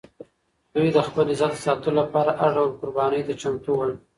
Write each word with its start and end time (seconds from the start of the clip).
دوی 0.73 0.89
د 0.95 0.99
خپل 1.07 1.25
عزت 1.33 1.51
د 1.55 1.61
ساتلو 1.65 1.91
لپاره 1.99 2.31
هر 2.39 2.49
ډول 2.55 2.69
قربانۍ 2.79 3.21
ته 3.27 3.33
چمتو 3.41 3.71
ول. 3.77 3.91